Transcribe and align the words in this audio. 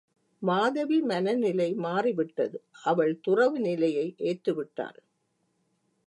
மாதவி 0.41 1.01
மனநிலை 1.01 1.73
மாறிவிட்டது 1.75 2.57
அவள் 2.83 3.19
துறவு 3.19 3.59
நிலையை 3.59 4.15
ஏற்று 4.17 4.53
விட்டாள். 4.53 4.99